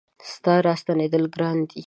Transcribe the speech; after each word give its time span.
ستا 0.31 0.55
را 0.65 0.73
ستنېدل 0.81 1.23
ګران 1.35 1.57
دي 1.69 1.79